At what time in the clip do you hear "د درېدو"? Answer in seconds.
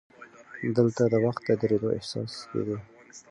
1.47-1.87